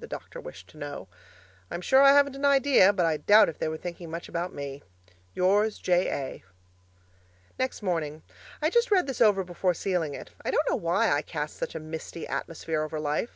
the 0.00 0.06
doctor 0.08 0.40
wished 0.40 0.66
to 0.66 0.76
know. 0.78 1.06
I'm 1.70 1.80
sure 1.80 2.02
I 2.02 2.12
haven't 2.12 2.34
an 2.34 2.44
idea, 2.44 2.92
but 2.92 3.06
I 3.06 3.18
doubt 3.18 3.48
if 3.48 3.60
they 3.60 3.68
were 3.68 3.76
thinking 3.76 4.10
much 4.10 4.28
about 4.28 4.52
me. 4.52 4.82
Yours, 5.32 5.78
J. 5.78 6.08
A. 6.10 6.42
Next 7.56 7.82
morning 7.84 8.22
I 8.60 8.68
just 8.68 8.90
read 8.90 9.06
this 9.06 9.20
over 9.20 9.44
before 9.44 9.74
sealing 9.74 10.12
it. 10.12 10.30
I 10.44 10.50
don't 10.50 10.68
know 10.68 10.74
WHY 10.74 11.08
I 11.12 11.22
cast 11.22 11.56
such 11.56 11.76
a 11.76 11.78
misty 11.78 12.26
atmosphere 12.26 12.82
over 12.82 12.98
life. 12.98 13.24